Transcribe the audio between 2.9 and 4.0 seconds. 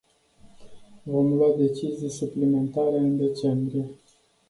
în decembrie.